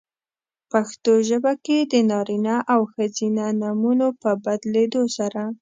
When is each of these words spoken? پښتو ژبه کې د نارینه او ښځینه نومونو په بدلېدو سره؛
پښتو 0.71 1.13
ژبه 1.29 1.53
کې 1.65 1.77
د 1.91 1.93
نارینه 2.11 2.55
او 2.73 2.81
ښځینه 2.93 3.45
نومونو 3.61 4.07
په 4.21 4.29
بدلېدو 4.45 5.03
سره؛ 5.17 5.43